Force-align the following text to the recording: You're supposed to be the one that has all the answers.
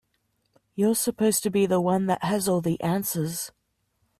You're 0.73 0.95
supposed 0.95 1.43
to 1.43 1.51
be 1.51 1.67
the 1.67 1.79
one 1.79 2.07
that 2.07 2.23
has 2.23 2.47
all 2.49 2.59
the 2.59 2.81
answers. 2.81 3.51